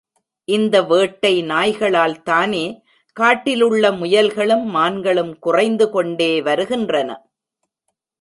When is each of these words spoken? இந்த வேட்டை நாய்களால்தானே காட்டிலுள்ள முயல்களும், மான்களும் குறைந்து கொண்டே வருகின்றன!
இந்த 0.47 0.75
வேட்டை 0.81 1.43
நாய்களால்தானே 1.43 2.63
காட்டிலுள்ள 3.17 3.91
முயல்களும், 3.91 4.65
மான்களும் 4.75 5.33
குறைந்து 5.39 5.87
கொண்டே 5.89 6.31
வருகின்றன! 6.41 7.09